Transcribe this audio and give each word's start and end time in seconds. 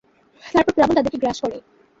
তারপর 0.43 0.73
প্লাবন 0.75 0.95
তাদেরকে 0.97 1.19
গ্রাস 1.23 1.37
করে। 1.43 1.57